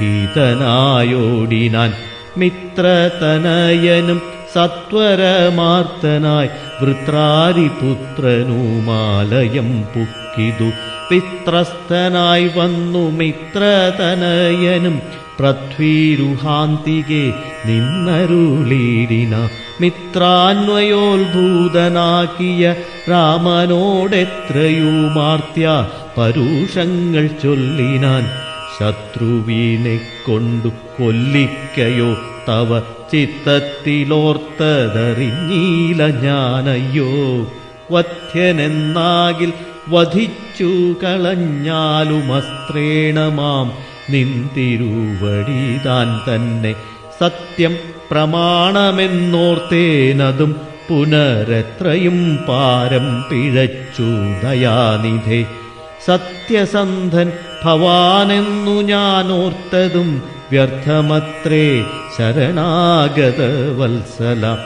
[0.00, 1.92] ഭീതനായോടിനാൻ
[2.36, 6.48] മിത്രതനയനും സത്വരമാർത്തനായി
[6.82, 10.70] വൃത്രാരിപുത്രനുമാലയം പുക്കിതു.
[11.10, 15.02] പിത്രസ്ഥനായി വന്നു മിത്രതനയനും
[15.38, 17.32] പൃഥ്വീരുഹാന്തികെ
[17.66, 19.48] നിന്നരുളീടിന.
[19.80, 22.74] മിത്രാന്വയോത്ഭൂതനാക്കിയ
[23.10, 25.88] രാമനോടെത്രയുമാർത്യ
[26.18, 28.26] പരുഷങ്ങൾ ചൊല്ലിനാൻ.
[28.80, 32.16] ശത്രുവിനെ കൊണ്ടു കൊല്ലിക്കയോ
[32.48, 37.10] തവ ചിത്തത്തിലോർത്തതറിഞ്ഞീല ഞാനയ്യോ
[37.90, 39.52] വധ്യനെന്നാകിൽ
[39.88, 43.72] വധിച്ചു കളഞ്ഞാലുമസ്ത്രേണമാം
[44.10, 46.74] നിന്തിരുവടി താൻ തന്നെ
[47.20, 47.74] സത്യം
[48.10, 50.52] പ്രമാണമെന്നോർത്തേനതും
[50.88, 52.18] പുനരെത്രയും
[52.48, 54.08] പാരം പിഴച്ചു
[54.42, 55.40] ദയാനിധേ.
[56.06, 57.28] സത്യസന്ധൻ
[57.64, 61.84] ഭവാനെന്നു ഞാനോർത്തതും വ്യർത്ഥമത്രേ
[62.18, 64.58] ശരണാഗതവത്സല.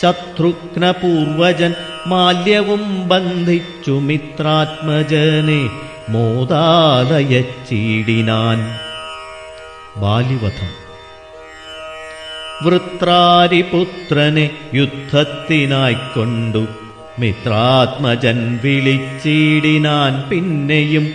[0.00, 1.72] ശത്രുഘ്നപൂർവജൻ
[2.06, 5.62] മാല്യവും ബന്ധിച്ചു മിത്രാത്മജനെ
[6.09, 8.79] മോദാലയച്ചീടിനാൻ
[9.99, 10.83] ബാലിവധം
[12.63, 16.67] വൃത്രാരിപുത്രനെ യുദ്ധത്തിനായിക്കൊണ്ടു
[17.19, 20.29] മിത്രാത്മജൻ വിളിച്ചീടിനാൻ.
[20.29, 21.11] പിന്നെയും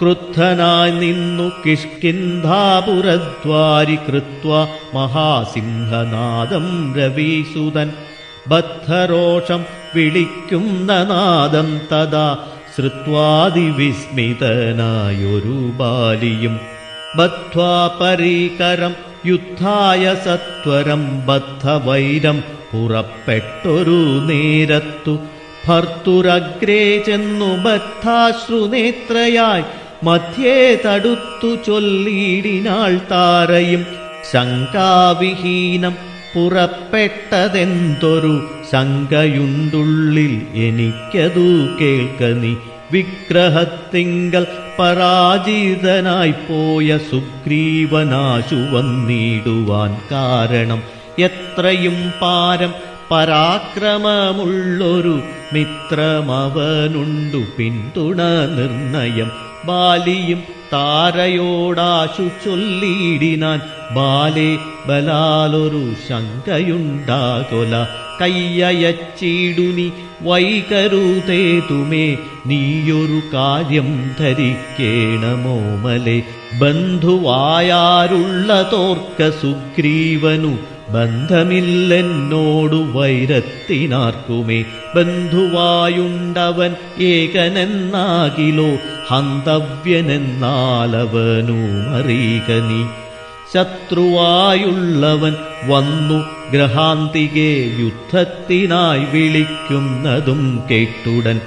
[0.00, 7.92] ക്രുദ്ധനായി നിന്നു കിഷ്കിന്ധാപുരദ്വാരി കൃത്വ മഹാസിംഹനാദം രവീസുതൻ.
[8.48, 9.64] ബദ്ധരോഷം
[9.94, 12.38] വിളിക്കുന്ന നാദം തഥാ
[12.78, 16.54] ശ്രുത്വാതിവിസ്മിതനായൊരു ബാലിയും
[17.16, 18.92] ബദ്ധ്വാ പരീകരം
[19.26, 22.38] യുദ്ധായ സത്വരം ബദ്ധവൈരം
[22.70, 23.98] പുറപ്പെട്ടൊരു
[24.28, 25.14] നേരത്തു
[25.66, 29.64] ഭർത്തുരഗ്രേ ചെന്നു ബദ്ധാശ്രുനേത്രയായി
[30.04, 33.82] മധ്യേ തടുത്തു ചൊല്ലിയിടിനാൾ താരയും
[34.32, 35.94] ശങ്കാവിഹീനം
[36.32, 38.34] പുറപ്പെട്ടതെന്തൊരു
[38.72, 40.34] ശങ്കയുണ്ടുള്ളിൽ
[40.64, 41.46] എനിക്കതു
[41.80, 42.54] കേൾക്കനി
[42.92, 44.46] വിഗ്രഹത്തിങ്കൽ
[44.78, 50.80] പരാജിതനായി പോയ സുഗ്രീവനാശു വന്നിടുവാൻ കാരണം
[51.18, 52.72] എത്രയും പാരം
[53.10, 55.16] പരാക്രമമുള്ളൊരു
[55.52, 58.20] മിത്രമവനുണ്ടു പിന്തുണ
[58.56, 59.30] നിർണയം.
[59.64, 63.60] ബാലിയും താരയോടാശു ചൊല്ലിയിടിനാൻ
[63.94, 67.86] ബാലെ ബലാലൊരു ശങ്കയുണ്ടാകൊല.
[68.20, 72.16] കയ്യയച്ചിടുനി വൈകരുതേതുമേ
[72.46, 76.22] നീയൊരു കാര്യം ധരിക്കേണമോമലെ
[76.58, 80.58] ബന്ധുവായാരുള്ള തോർക്ക സുഗ്രീവനു
[80.90, 84.64] ബന്ധമില്ലെന്നോടു വൈരത്തിനാർക്കുമേ.
[84.96, 89.98] ബന്ധുവായുണ്ടവൻ ഏകനെന്നാകിലോ ഹന്തവ്യനെന്നാലവനു
[91.98, 92.86] അറിയുക നീ
[93.54, 95.36] ശത്രുവായുള്ളവൻ
[95.66, 101.40] വന്നു ഗ്രഹാന്തികെ യുദ്ധത്തിനായി വിളിക്കുന്നതും കേട്ടുടൻ.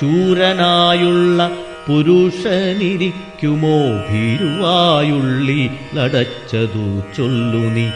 [0.00, 1.50] ശൂരനായുള്ള
[1.88, 3.78] പുരുഷനിരിക്കുമോ
[4.10, 7.88] ഭീരുവായുള്ളി ലടച്ചതു ചൊല്ലു നീ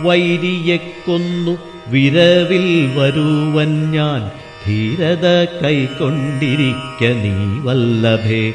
[0.00, 1.58] വൈരിയെ കൊന്നു
[1.88, 4.30] വിരവിൽ വരുവൻ ഞാൻ.
[4.66, 8.52] ധീരത കൈക്കൊണ്ടിരിക്ക നീ വല്ലഭേ.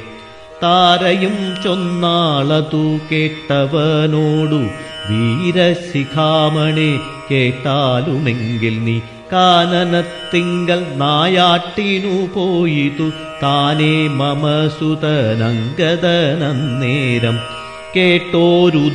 [0.64, 4.68] താരയും ചൊന്നാളതു കേട്ടവനോടു
[5.10, 7.00] വീരശിഖാമണി
[7.32, 9.00] കേട്ടാലുമെങ്കിൽ നീ
[9.34, 13.12] കാനനത്തിങ്കൽ നായാട്ടിനു പോയിതു.
[13.44, 14.68] താനേ മമ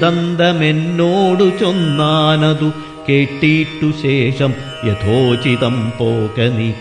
[0.02, 2.72] ദന്തമെന്നോടു ചൊന്നാനതു
[3.10, 4.54] കേട്ടിട്ടു ശേഷം
[4.86, 6.72] യഥോചിതം പോക നീ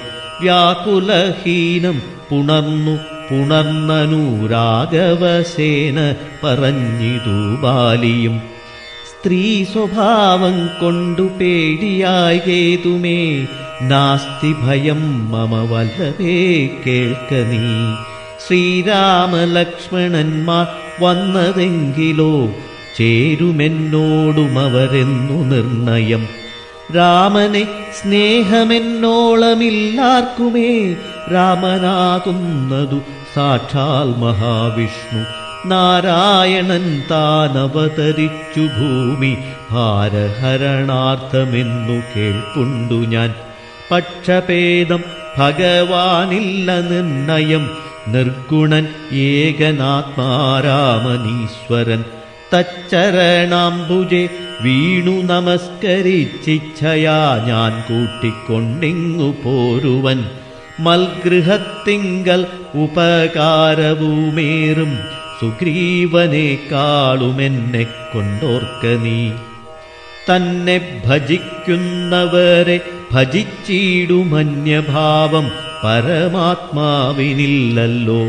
[0.41, 8.56] വ്യാകുലഹീനം പുണർന്നു പുണർന്നനുരാഗവസേന പറഞ്ഞിതു ബാലിയും.
[9.21, 13.47] സ്ത്രീ സ്വഭാവം കൊണ്ടു പേടിയായേതുമേ
[13.81, 17.95] നാസ്തി ഭയം മമ വല്ലവേ കേൾക്ക നീ.
[18.47, 20.67] ശ്രീരാമലക്ഷ്മണന്മാർ
[21.03, 22.49] വന്നതെങ്കിലോ
[22.97, 26.27] ചേരുമെന്നോടും അവരെന്നു നിർണയം.
[26.95, 27.67] രാമനെ
[28.01, 30.95] സ്നേഹമെന്നോളമില്ലാർക്കുമേ?
[31.33, 32.99] രാമനാകുന്നതു
[33.35, 35.46] സാക്ഷാൽ മഹാവിഷ്ണു.
[35.69, 39.37] നാരായണൻ താനവതരിച്ചു ഭൂമി.
[39.71, 43.33] ഭാരഹരണാർത്ഥമെന്നു കേൾപ്പുണ്ടു ഞാൻ.
[43.91, 45.03] പക്ഷഭേദം
[45.37, 47.69] ഭഗവാനില്ല നിർണയം.
[48.07, 52.03] നിർഗുണൻ ഏകനാത്മാരാമനീശ്വരൻ.
[52.53, 54.29] തച്ചരണാംബുജെ
[54.61, 60.25] വീണു നമസ്കരിച്ചിച്ഛയാ ഞാൻ കൂട്ടിക്കൊണ്ടിങ്ങു പോരുവൻ.
[60.79, 62.45] മൽഗൃഹത്തിങ്കൽ
[62.75, 65.16] ഉപകാരവുമേറും.
[65.41, 69.31] സുഗ്രീവനേക്കാളുമെന്നെ കൊണ്ടോർക്ക നീ.
[70.29, 72.79] തന്നെ ഭജിക്കുന്നവരെ
[73.11, 75.51] ഭജിച്ചിടുമന്യഭാവം
[75.83, 78.21] പരമാത്മാവിനില്ലല്ലോ.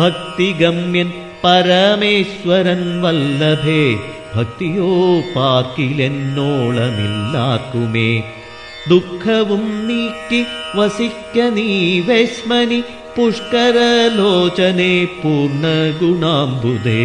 [0.00, 1.12] ഭക്തിഗമ്യൻ
[1.44, 3.96] പരമേശ്വരൻ വല്ലഭേ
[4.34, 8.22] ഭക്തിയോ പാർക്കിലെന്നോളമില്ലാക്കുമേ.
[8.89, 10.45] ദുഃഖവും നീക്കി
[10.75, 11.67] വസിക്ക നീ
[12.07, 12.79] വേശ്മനി
[13.17, 17.01] പുഷ്കരലോചനെ പൂർണ്ണഗുണാംബുദേ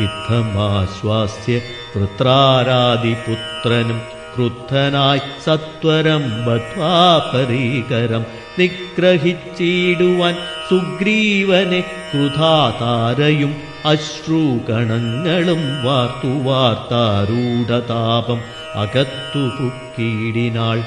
[0.00, 1.60] യുദ്ധമാശ്വാസ്യ
[1.92, 4.00] വൃത്രാരാദിപുത്രനും
[4.32, 6.96] ക്രുദ്ധനായി സത്വരം ബദ്ധ്വാ
[7.28, 8.24] പരീകരം
[8.58, 10.34] നിഗ്രഹിച്ചിടുവാൻ
[10.68, 13.54] സുഗ്രീവനെ ക്രുധാതാരയും
[13.86, 18.40] അശ്രുകണങ്ങളും വാർത്തു വാർത്താരൂഢതാപം
[18.76, 20.78] അകത്തു പുക്കീടിനാൾ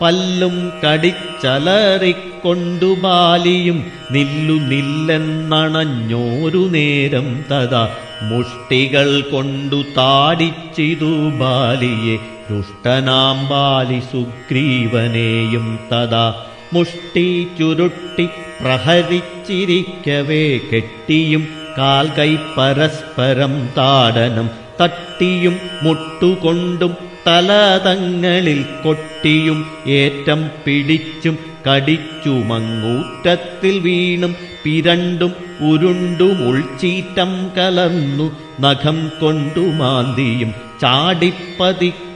[0.00, 3.78] പല്ലും കടിച്ചലറിക്കൊണ്ടു ബാലിയും
[4.12, 7.84] നില്ലു നില്ലെന്നണഞ്ഞോരു നേരം തഥാ
[8.22, 12.16] മുഷ്ടികൾ കൊണ്ടു താടിച്ചിതു ബാലിയെ
[12.50, 16.26] ദുഷ്ടനാം ബാലി സുഗ്രീവനെയും തഥാ
[16.72, 17.26] മുഷ്ടി
[17.58, 18.26] ചുരുട്ടി
[18.60, 21.42] പ്രഹരിച്ചിരിക്കവേ കെട്ടിയും
[21.78, 24.48] കാൽ കൈ പരസ്പരം താടനം
[24.80, 26.94] തട്ടിയും മുട്ടുകൊണ്ടും
[27.28, 40.54] തലതങ്ങളിൽ കൊട്ടിയും ഏറ്റം പിടിച്ചും കടിച്ചുമങ്ങൂറ്റത്തിൽ വീണും പിരണ്ടും ഉരുണ്ടും ഉൾച്ചീറ്റം കലർന്നു നഖം കൊണ്ടു മാന്തിയും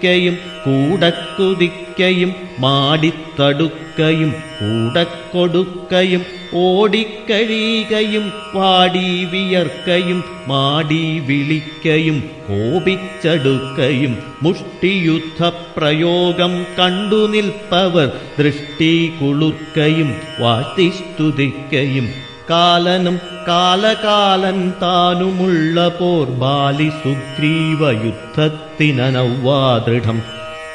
[0.00, 6.24] ചാടിപ്പതിക്കയും കൂടക്കുതിക്കയും മാടിത്തടുക്കയും കൂടക്കൊടുക്കയും
[6.60, 23.16] ഓടിക്കഴിയുകയും വാടി വിയർക്കയും മാടി വിളിക്കയും കോപിച്ചടുക്കയും മുഷ്ടിയുദ്ധപ്രയോഗം കണ്ടു നിൽപ്പവർ ദൃഷ്ടി കുളുർക്കയും വാഴ്ത്തിസ്തുതിക്കയും കാലനും
[23.48, 30.18] കാലകാലൻ താനുമുള്ള പോർ ബാലി സുഗ്രീവ യുദ്ധത്തിനനവ്വാദൃഢം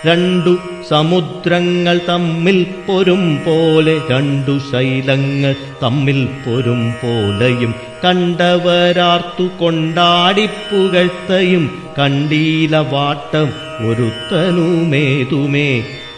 [0.05, 0.53] രണ്ടു
[0.89, 5.53] സമുദ്രങ്ങൾ തമ്മിൽ പൊരും പോലെ രണ്ടു ശൈലങ്ങൾ
[5.83, 7.71] തമ്മിൽ പൊരും പോലെയും
[8.03, 11.63] കണ്ടവരാർത്തു കൊണ്ടാടിപ്പുകഴ്ത്തയും
[11.99, 13.49] കണ്ടീല വാട്ടം
[13.89, 15.69] ഒരുത്തനുമേതുമേ.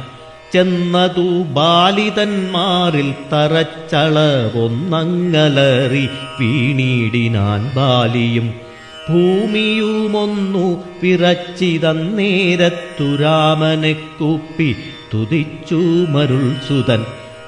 [0.53, 6.09] ചെന്നതു ബാലിതന്മാരിൽ തറച്ചളവൊന്നങ്ങലറി
[6.41, 8.72] വീണീടിനാൻ ബാലിയും
[9.09, 14.77] ഭൂമിയുമൊന്നു വിറച്ചിതന്നേരത്തു രാമനെ കൂപ്പി
[15.15, 17.05] തുതിച്ചു മരുൾ സുതൻ.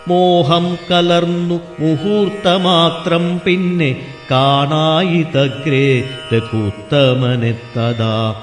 [0.09, 8.35] മോഹം കലർന്നു മുഹൂർത്തമാത്രം പിന്നെ കാണായിതഗ്രേ രഘൂത്തമനെത്തതാ.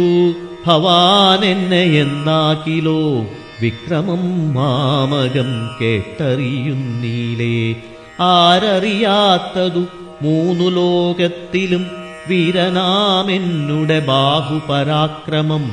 [0.66, 3.26] ഭവാൻ എന്നെ എന്നാക്കിലോ
[3.62, 7.74] വിക്രമം മാമകം കേട്ടറിയുന്നീലേ
[8.20, 9.86] ആരറിയാത്തതു
[10.22, 15.64] മൂന്നു ലോകത്തിലും വീരനാമെന്നുടെ ബാഹുപരാക്രമം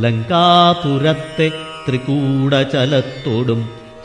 [0.00, 1.48] ലങ്കാപുരത്തെ
[1.86, 3.60] ത്രികൂടചലത്തോടും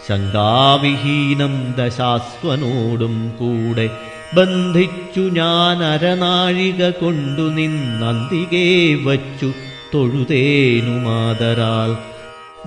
[0.08, 3.88] ശങ്കാവിഹീനം ദശാസ്വനോടും കൂടെ
[4.34, 8.68] ബന്ധിച്ചു ഞാൻ അരനാഴിക കൊണ്ടു നിന്നന്തികേ
[9.06, 9.50] വച്ചു
[9.94, 11.92] തൊഴുതേനുമാതരാൽ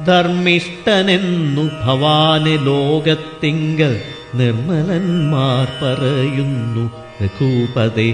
[0.04, 3.92] ധർമ്മിഷ്ഠനെന്നു ഭവാന് ലോകത്തിങ്കൽ
[4.34, 6.84] നിർമ്മലന്മാർ പറയുന്നു
[7.22, 8.08] രഘൂപതേ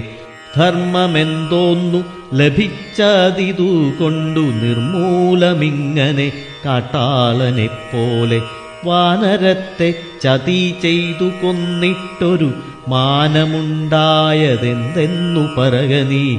[0.57, 6.31] ധർമ്മമെന്തോന്നു ലഭിച്ചതിതു കൊണ്ടു നിർമൂലമിങ്ങനെ
[6.65, 8.41] കാട്ടാളനെപ്പോലെ
[8.85, 12.53] വാനരത്തെ ചതി ചെയ്തു കൊന്നിട്ടൊരു
[12.87, 16.37] മാനമുണ്ടായതെന്തെന്നു പറക നീ.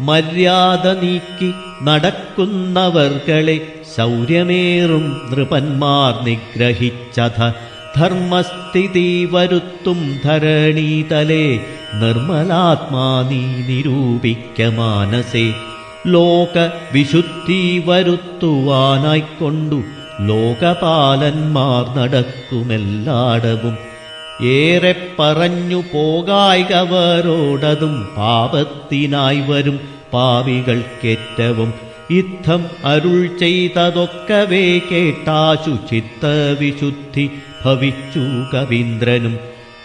[0.00, 7.52] മര്യാദ നീക്കി നടക്കുന്നവർകളെ ശൗര്യമേറും നൃപന്മാർ നിഗ്രഹിച്ചഥ.
[7.96, 11.60] ധർമ്മസ്ഥിതി വരുത്തും ധരണീതലേ
[11.94, 15.52] നിർമ്മലാത്മാ നീ നിരൂപിക്ക മാനസേ.
[16.06, 19.84] ലോക വിശുദ്ധി വരുത്തുവാനായിക്കൊണ്ടു
[20.20, 23.93] ലോകപാലന്മാർ നടക്കുമെല്ലാടവും
[24.42, 29.80] ഏറെ പറഞ്ഞു പോകായികവരോടതും പാപത്തിനായി വരും
[30.12, 31.74] പാവികൾക്കേറ്റവും.
[32.10, 37.30] ഇത്തം അരുൾ ചെയ്തതൊക്കവേ കേട്ടാശു ചിത്തവിശുദ്ധി
[37.64, 38.22] ഭവിച്ചു
[38.54, 39.38] കവീന്ദ്രനും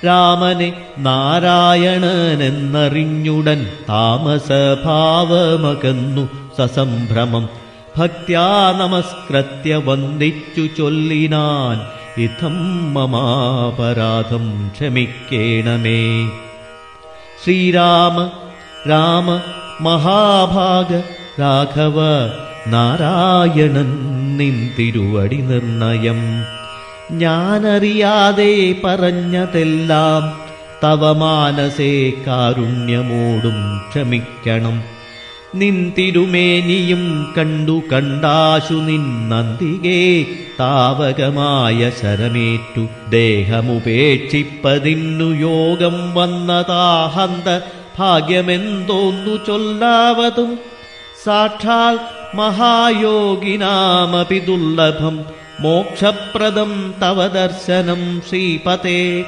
[0.05, 7.49] രാമനെ നാരായണനെന്നറിഞ്ഞുടൻ താമസഭാവമകന്നു സസംഭ്രമം.
[7.97, 12.56] ഭക്ത്യാ നമസ്കൃത്യ വന്ദിച്ചു ചൊല്ലിനാൻ ഇതം
[12.94, 16.00] മമാപരാധം ക്ഷമിക്കേണമേ
[17.42, 18.16] ശ്രീരാമ
[18.88, 19.28] രാമ
[19.80, 20.90] മഹാഭാഗ
[21.40, 21.98] രാഘവ
[22.66, 23.90] നാരായണൻ
[24.36, 26.20] നിൻ തിരുവടി നിർണയം
[27.22, 28.52] ഞാനറിയാതെ
[28.84, 30.22] പറഞ്ഞതെല്ലാം
[30.84, 31.92] തവ മാനസേ
[32.26, 34.76] കാരുണ്യമോടും ക്ഷമിക്കണം
[35.55, 40.25] നിൻ തിരുമേനിയും കണ്ടു കണ്ടാശു നിന്നന്തികേ
[40.59, 47.59] താവകമായ ശരമേറ്റു ദേഹമുപേക്ഷിപ്പതിന്നു യോഗം വന്നതാഹന്ത
[47.99, 50.59] ഭാഗ്യമെന്തോന്നു ചൊല്ലാവതും.
[51.25, 51.99] സാക്ഷാൽ
[52.35, 55.25] മഹായോഗിനാമപി ദുർലഭം
[55.59, 59.23] മോക്ഷപ്രദം തവ ദർശനം ശ്രീപതേ.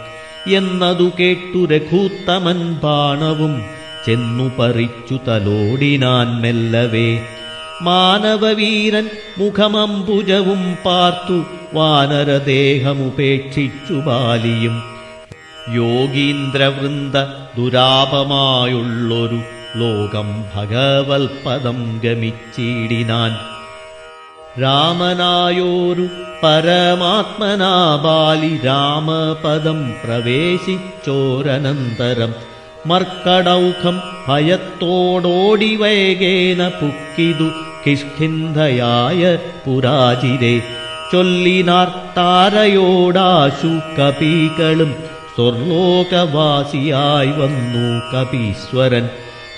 [0.49, 3.63] എന്നതു കേട്ടു രഘൂത്തമൻ ബാണവും
[4.07, 7.19] ചെന്നു പറിച്ചു തലോടിനാൻ മെല്ലവേ.
[7.83, 14.83] മാനവവീരൻ മുഖമംബുജവും പാർത്തു വാനരദേഹമുപേക്ഷിച്ചു ബാലിയും.
[15.75, 17.13] യോഗീന്ദ്രവൃന്ദ
[17.57, 19.41] ദുരാപമായുള്ളൊരു
[19.77, 23.37] ലോകം ഭഗവൽപദം ഗമിച്ചിടിനാൻ.
[24.63, 26.09] രാമനായോരു
[26.43, 32.35] പരമാത്മനാ ബാലി രാമപദം പ്രവേശിച്ചോരനന്തരം.
[32.87, 37.51] മർക്കടൗഖം ഭയത്തോടോടി വേഗേന പുക്കിതു
[37.87, 40.63] കിഷ്കിന്ധയായ പുരാജിരെ
[41.13, 44.95] ചൊല്ലിനാർ താരയോടാശു കപികളും
[45.37, 49.09] സ്വർലോകവാസിയായി വന്നു കപീശ്വരൻ.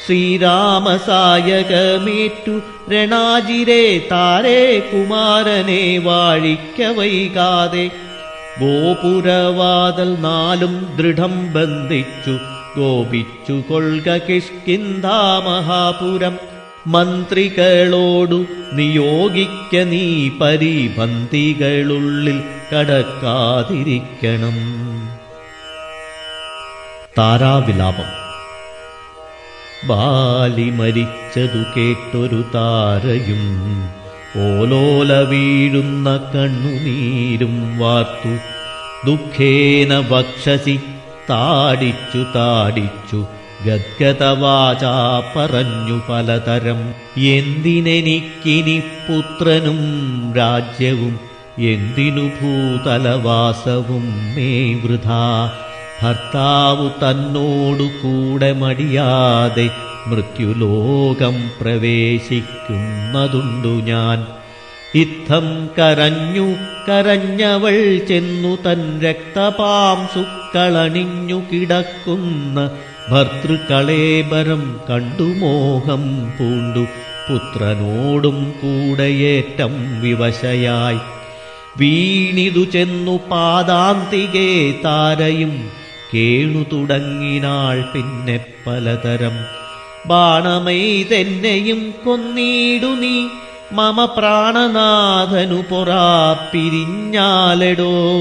[0.06, 2.60] ശ്രീരാമസായകമേറ്റു
[2.92, 7.90] രണാജിരെ താരേ കുമാരനെ വാഴിക്ക വൈകാതെ.
[8.60, 12.38] ഗോപുരവാതൽ നാലും ദൃഢം ബന്ധിച്ചു
[12.78, 16.38] ഗോപിച്ചു കൊൾക കിഷ്കിന്ധാമഹാപുരം
[16.88, 24.56] മന്ത്രികളോടു നിയോഗിക്ക നീ പരിബന്ധികളുള്ളിൽ കടക്കാതിരിക്കണം.
[27.18, 28.18] താരാവിലാപം.
[29.88, 33.44] ബാലി മരിച്ചതു കേട്ടൊരു താരയും
[34.36, 38.38] ഓലോല വീഴുന്ന കണ്ണുനീരും വാർത്തു.
[39.06, 40.80] ദുഃഖേന വക്ഷസി
[41.30, 43.26] താടിച്ചു താടിച്ചു
[43.66, 46.94] ഗദ്ഗതവാചാ പറഞ്ഞു പലതരം.
[47.20, 49.80] എന്തിനെനിക്കിനി പുത്രനും
[50.36, 51.20] രാജ്യവും?
[51.58, 54.34] എന്തിനു ഭൂതലവാസവും?
[54.36, 55.52] മേ വൃഥാ
[56.02, 59.70] ഭർത്താവു തന്നോടു കൂടെ മടിയാതെ
[60.06, 64.26] മൃത്യുലോകം പ്രവേശിക്കുന്നതുണ്ടു ഞാൻ.
[64.94, 66.56] ഇത്തം കരഞ്ഞു
[66.88, 72.70] കരഞ്ഞവൾ ചെന്നു തൻ രക്തപാംസുക്കളണിഞ്ഞു കിടക്കുന്ന
[73.10, 76.80] ഭർത്തൃകളേബരം കണ്ടു മോഹം പൂണ്ടു.
[77.28, 80.98] പുത്രനോടും കൂടെയേറ്റം വിവശയായി.
[81.76, 85.70] വീണിതു ചെന്നു പാദാന്തികേ താരയും.
[86.14, 89.44] കേണു തുടങ്ങിനാൾ പിന്നെ പലതരം.
[90.06, 93.28] ബാണമൈ തന്നെയും കൊന്നീടു നീ.
[93.72, 98.12] മമ പ്രാണനാഥനു പൊറാ പിരിഞ്ഞാലെടോ.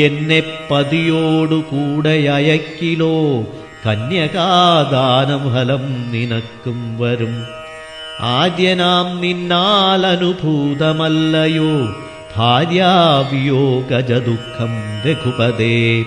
[0.00, 3.46] എന്നെ പതിയോടു കൂടെ അയക്കിലോ.
[3.86, 7.44] കന്യകാദാനം ഫലം നിനക്കും വരും.
[8.20, 11.94] ആദ്യനാം നിന്നാൽ അനുഭൂതമല്ലയോ
[12.36, 14.72] ഭാര്യാവിയോഗജദുഃഖം
[15.06, 16.04] രഘുപതേ.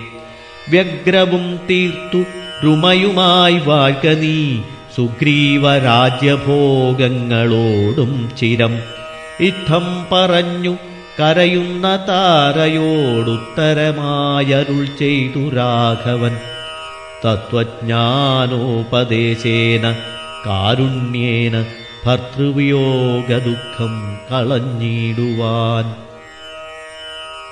[0.70, 2.24] വ്യഗ്രവും തീർത്തു
[2.64, 4.60] രുമയുമായി വാഴ്ക നീ
[4.96, 8.78] സുഗ്രീവ രാജ്യഭോഗങ്ങളോടും ചിരം.
[9.40, 10.76] ഇത്തം പറഞ്ഞു
[11.20, 16.36] കരയുന്ന താരയോടുത്തരമായരുൾ ചെയ്തു രാഘവൻ.
[17.24, 19.96] തത്വജ്ഞാനോപദേശേന
[20.46, 21.64] കാരുണ്യേന
[22.06, 25.94] ഭർത്തൃവിയോഗദുഃഖം കളഞ്ഞിടുവാൻ.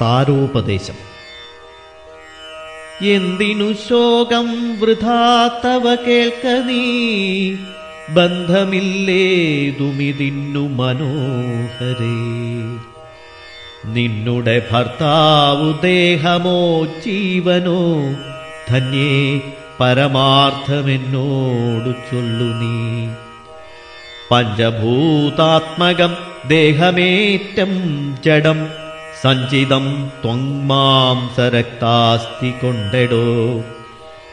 [0.00, 0.94] താരോപദേശം.
[3.08, 7.54] എന്തിനു ശോകം വൃഥാത്തവ കേൾക്ക നീ?
[8.10, 12.38] ബന്ധമില്ലേതുമിതിന്നു മനോഹരേ.
[13.92, 17.94] നിന്നുടെ ഭർത്താവു ദേഹമോ ജീവനോ?
[18.68, 19.40] ധന്യേ
[19.80, 23.08] പരമാർത്ഥമെന്നോടു ചൊല്ലു നീ.
[24.30, 27.72] പഞ്ചഭൂതാത്മകം ദേഹമേറ്റം
[28.24, 28.68] ജഡം
[29.22, 33.62] സഞ്ചിതം ത്വങ്മാംസരക്താസ്തി കൊണ്ടെടോ.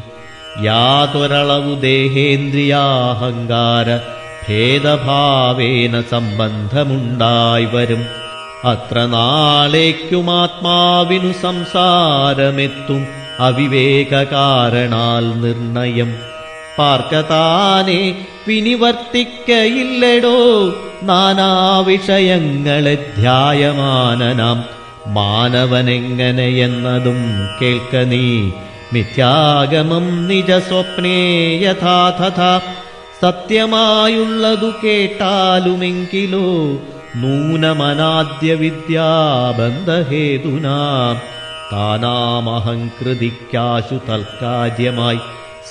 [0.65, 4.01] യാതൊരളവു ദേഹേന്ദ്രിയാഹങ്കാര
[4.49, 8.05] ഭേദഭാവേന സംബന്ധമുണ്ടായി വരും.
[8.65, 13.24] അത്ര നാളേക്കുമാത്മാവിനു സംസാരമെത്തും.
[13.41, 16.15] അവിവേക കാരണാൽ നിർണയം.
[16.79, 24.65] പാർക്കതാനെ പിനിവർത്തിക്കയില്ലടോ നാനാ വിഷയങ്ങളെ ധ്യായമാനനാം.
[25.07, 28.51] മാനവനെങ്ങനെയെന്നതും കേൾക്ക നീ.
[28.93, 32.61] മിഥ്യാഗമം നിജസ്വപ്നേ യഥാതഥ.
[33.23, 36.79] സത്യമായുള്ളതു കേട്ടാലുമെങ്കിലോ
[37.17, 41.21] നൂനമനാദ്യ വിദ്യാബന്ധഹേതുനാ
[41.74, 45.22] താനാമഹങ്കൃതിക്കാശു തൽക്കാര്യമായി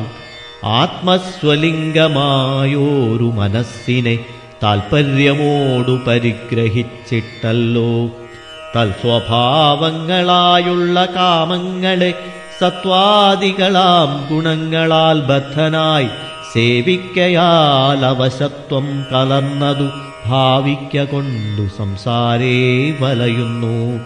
[0.74, 4.16] ആത്മസ്വലിംഗമായോരു മനസ്സിനെ
[4.63, 8.09] താൽപ്പര്യമോടു പരിഗ്രഹിച്ചിട്ടല്ലോ.
[8.75, 12.13] തൽസ്വഭാവങ്ങളായുള്ള കാമങ്ങളെ
[12.59, 16.07] സത്വാദികളാം ഗുണങ്ങളാൽ ബദ്ധനായി
[16.53, 19.89] സേവിക്കയാൽ അവശത്വം കലർന്നതു
[20.25, 24.05] ഭാവിക്ക കൊണ്ടു സംസാരേ വലയുന്നു.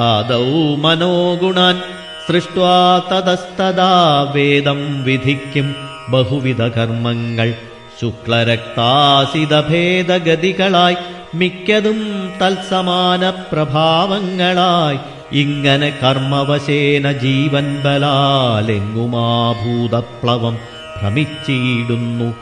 [0.00, 1.82] ആദൗ മനോഗുണാൻ
[2.28, 5.76] സൃഷ്ട്വാ തതസ്തദാ വേദം വിധിക്കും
[6.08, 7.54] ബഹുവിധ കർമ്മങ്ങൾ
[8.00, 10.96] ശുക്ലരക്താസിതഭേദഗതികളായി
[11.34, 14.98] മിക്കതും തൽസമാന പ്രഭാവങ്ങളായി.
[15.32, 20.58] ഇങ്ങനെ കർമ്മവശേന ജീവൻ ബലാലെങ്ങുമാഭൂതപ്ലവം
[21.00, 22.34] ഭ്രമിച്ചിടുന്നു.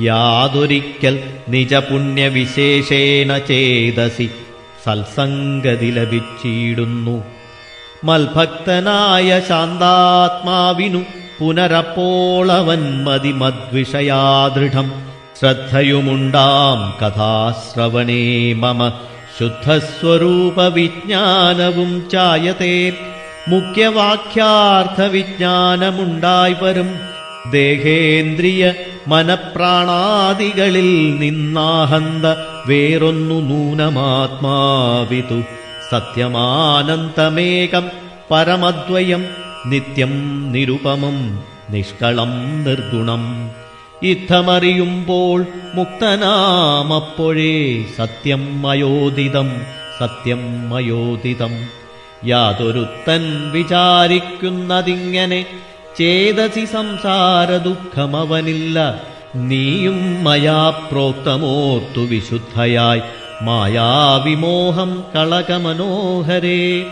[0.04, 4.30] യാതൊരിക്കൽ നിജപുണ്യവിശേഷേണ ചേതസി
[4.86, 7.24] സൽസംഗതി ലഭിച്ചിടുന്നു.
[8.04, 11.02] മൽഭക്തനായ ശാന്താത്മാവിനു
[11.39, 15.11] പുനരപ്പോളവൻ മതി മദ്വിഷയാദൃഢം.
[15.40, 18.22] ശ്രദ്ധയുമുണ്ടാം കഥാശ്രവണേ
[18.55, 18.81] മമ
[19.38, 22.76] ശുദ്ധസ്വരൂപ വിജ്ഞാനവും ചായതേ
[23.48, 26.88] മുഖ്യവാക്യാർത്ഥ വിജ്ഞാനമുണ്ടായി വരും
[27.52, 28.62] ദേഹേന്ദ്രിയ
[29.09, 30.88] മനപ്രാണാദികളിൽ
[31.20, 32.26] നിന്നാഹന്ത
[32.68, 35.38] വേറൊന്നു നൂനമാത്മാവിതു
[35.90, 37.85] സത്യമാനന്തമേകം
[38.31, 39.22] പരമദ്വയം
[39.66, 40.14] നിത്യം
[40.55, 41.18] നിരുപമം
[41.70, 42.33] നിഷ്കളം
[42.64, 43.22] നിർഗുണം
[44.03, 49.61] യുദ്ധമറിയുമ്പോൾ മുക്തനാമപ്പോഴേ സത്യം മയോദിതം
[49.99, 51.69] സത്യം മയോദിതം
[52.25, 55.45] യാതൊരുത്തൻ വിചാരിക്കുന്നതിങ്ങനെ
[55.97, 59.01] ചേതസി സംസാര ദുഃഖമവനില്ല
[59.35, 63.01] നീയും മയാ പ്രോക്തമോർത്തു വിശുദ്ധയായി.
[63.41, 66.85] മായാവിമോഹം കളകമനോഹരേ.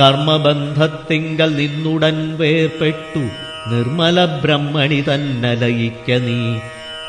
[0.00, 6.58] കർമ്മബന്ധത്തിങ്കൽ നിന്നുടൻ വേർപ്പെട്ടു നിർമ്മല ബ്രഹ്മണി തന്നലയിക്ക നീ.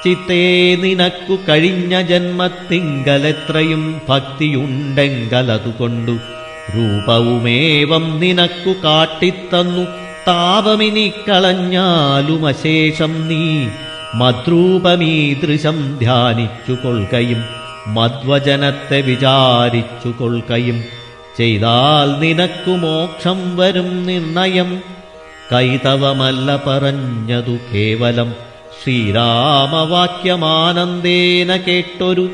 [0.05, 6.17] ചിത്തേ നിനക്കു കഴിഞ്ഞ ജന്മത്തിങ്കലെത്രയും ഭക്തിയുണ്ടെങ്കലതുകൊണ്ടു.
[6.75, 9.87] രൂപവുമേവം നിനക്കു കാട്ടിത്തന്നു.
[10.27, 13.67] താപമിനി കളഞ്ഞാലും അശേഷം നീ.
[14.15, 17.43] മദ്രൂപമീദൃശം ധ്യാനിച്ചു കൊൾകയും
[17.87, 20.83] മധ്വജനത്തെ വിചാരിച്ചു കൊൾകയും
[21.37, 24.81] ചെയ്താൽ നിനക്കു മോക്ഷം വരും നിർണയം.
[25.51, 28.33] കൈതവമല്ല പറഞ്ഞതു കേവലം
[28.77, 32.29] ശ്രീരാമവാക്യമാനന്ദേന കേട്ടൊരു